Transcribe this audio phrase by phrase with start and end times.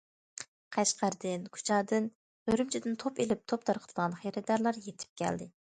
[0.77, 2.09] قەشقەردىن، كۇچادىن،
[2.53, 5.55] ئۈرۈمچىدىن توپ ئېلىپ- توپ تارقىتىدىغان خېرىدارلار يېتىپ كەلدى.